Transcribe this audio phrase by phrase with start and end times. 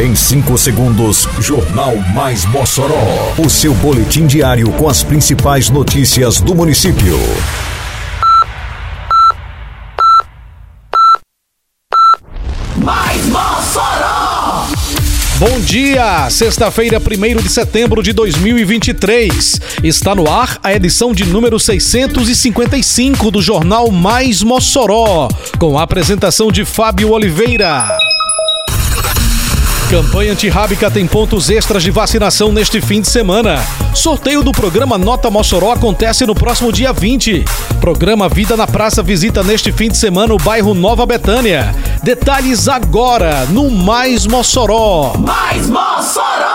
[0.00, 3.34] Em 5 segundos, Jornal Mais Mossoró.
[3.36, 7.18] O seu boletim diário com as principais notícias do município.
[12.78, 14.68] Mais Mossoró!
[15.38, 16.30] Bom dia!
[16.30, 19.60] Sexta-feira, 1 de setembro de 2023.
[19.84, 25.28] Está no ar a edição de número 655 do Jornal Mais Mossoró,
[25.58, 27.86] com a apresentação de Fábio Oliveira.
[29.90, 33.60] Campanha Antirrábica tem pontos extras de vacinação neste fim de semana.
[33.92, 37.44] Sorteio do programa Nota Mossoró acontece no próximo dia 20.
[37.80, 41.74] Programa Vida na Praça visita neste fim de semana o bairro Nova Betânia.
[42.04, 45.14] Detalhes agora no Mais Mossoró.
[45.18, 46.49] Mais Mossoró!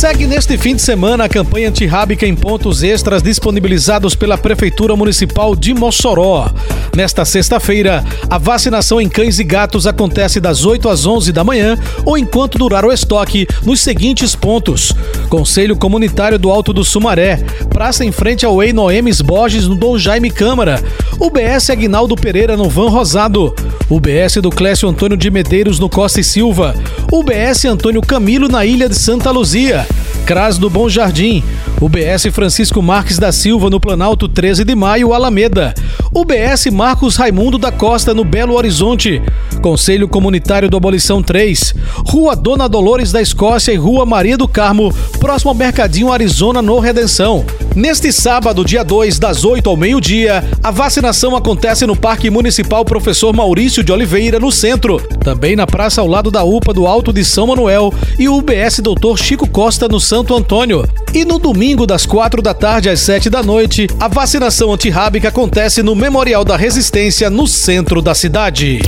[0.00, 5.54] Segue neste fim de semana a campanha antirrábica em pontos extras disponibilizados pela Prefeitura Municipal
[5.54, 6.50] de Mossoró.
[6.96, 11.78] Nesta sexta-feira, a vacinação em cães e gatos acontece das 8 às 11 da manhã
[12.06, 14.90] ou enquanto durar o estoque nos seguintes pontos:
[15.28, 17.36] Conselho Comunitário do Alto do Sumaré,
[17.68, 20.82] praça em frente ao Ei Noemes Borges no Dom Jaime Câmara,
[21.18, 23.54] UBS Aguinaldo Pereira no Van Rosado,
[23.90, 26.74] UBS do Clécio Antônio de Medeiros no Costa e Silva,
[27.12, 29.84] UBS Antônio Camilo na Ilha de Santa Luzia,
[30.24, 31.42] CRAS do Bom Jardim,
[31.80, 35.74] UBS Francisco Marques da Silva no Planalto 13 de Maio, Alameda,
[36.14, 39.20] UBS Marcos Raimundo da Costa no Belo Horizonte,
[39.60, 41.74] Conselho Comunitário do Abolição 3,
[42.06, 46.78] Rua Dona Dolores da Escócia e Rua Maria do Carmo, próximo ao Mercadinho Arizona no
[46.78, 47.44] Redenção.
[47.74, 53.32] Neste sábado, dia 2, das 8 ao meio-dia, a vacinação acontece no Parque Municipal Professor
[53.32, 55.00] Maurício de Oliveira, no centro.
[55.22, 59.16] Também na praça ao lado da UPA do Alto de São Manuel e UBS Doutor
[59.18, 60.84] Chico Costa, no Santo Antônio.
[61.12, 65.82] E no domingo, das 4 da tarde às 7 da noite, a vacinação antirrábica acontece
[65.82, 68.80] no Memorial da Resistência, no centro da cidade.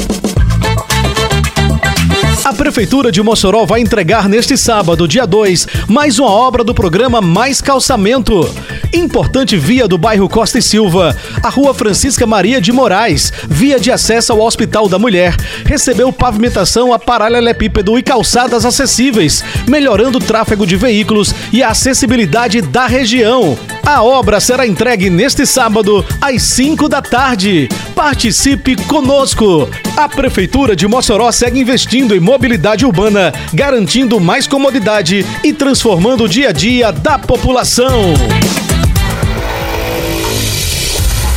[2.44, 7.22] A Prefeitura de Mossoró vai entregar neste sábado, dia 2, mais uma obra do programa
[7.22, 8.54] Mais Calçamento.
[8.92, 13.90] Importante via do bairro Costa e Silva, a rua Francisca Maria de Moraes, via de
[13.90, 15.34] acesso ao Hospital da Mulher,
[15.64, 22.60] recebeu pavimentação a paralelepípedo e calçadas acessíveis, melhorando o tráfego de veículos e a acessibilidade
[22.60, 23.56] da região.
[23.86, 27.68] A obra será entregue neste sábado, às 5 da tarde.
[27.94, 29.68] Participe conosco!
[29.94, 36.28] A Prefeitura de Mossoró segue investindo em mobilidade urbana, garantindo mais comodidade e transformando o
[36.28, 38.14] dia a dia da população.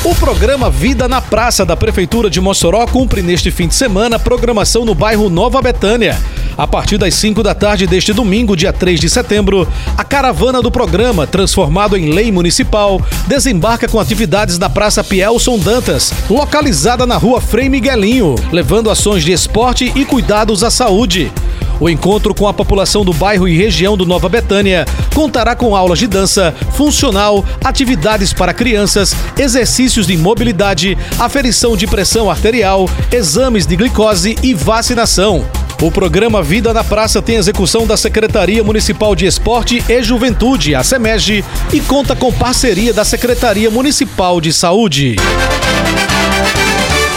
[0.05, 4.85] O programa Vida na Praça da Prefeitura de Mossoró cumpre neste fim de semana programação
[4.85, 6.17] no bairro Nova Betânia.
[6.57, 10.71] A partir das 5 da tarde deste domingo, dia 3 de setembro, a caravana do
[10.71, 17.39] programa, transformado em lei municipal, desembarca com atividades na Praça Pielson Dantas, localizada na rua
[17.39, 21.31] Frei Miguelinho, levando ações de esporte e cuidados à saúde.
[21.79, 25.99] O encontro com a população do bairro e região do Nova Betânia contará com aulas
[25.99, 33.75] de dança, funcional, atividades para crianças, exercícios de mobilidade, aferição de pressão arterial, exames de
[33.75, 35.45] glicose e vacinação.
[35.79, 40.83] O programa Vida na Praça tem execução da Secretaria Municipal de Esporte e Juventude, a
[40.83, 45.17] SEMEG, e conta com parceria da Secretaria Municipal de Saúde.